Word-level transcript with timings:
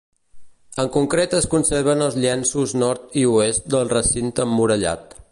En 0.83 0.87
concret 0.95 1.35
es 1.39 1.47
conserven 1.51 2.01
els 2.05 2.17
llenços 2.23 2.73
nord 2.85 3.19
i 3.25 3.25
oest 3.33 3.69
del 3.75 3.91
recinte 3.95 4.47
emmurallat. 4.51 5.15